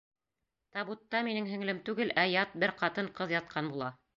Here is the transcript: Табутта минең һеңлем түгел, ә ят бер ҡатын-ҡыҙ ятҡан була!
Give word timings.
Табутта 0.77 1.21
минең 1.27 1.51
һеңлем 1.51 1.81
түгел, 1.91 2.15
ә 2.23 2.27
ят 2.37 2.59
бер 2.65 2.77
ҡатын-ҡыҙ 2.81 3.37
ятҡан 3.39 3.75
була! 3.77 3.93